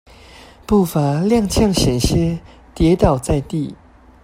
[0.65, 2.39] 步伐踉蹌險些
[2.73, 3.75] 跌倒在地